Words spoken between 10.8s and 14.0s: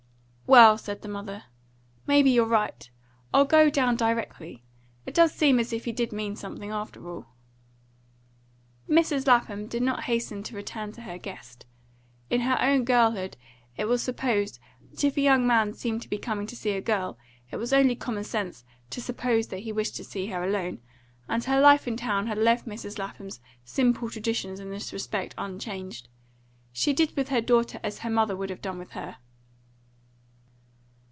to her guest. In her own girlhood it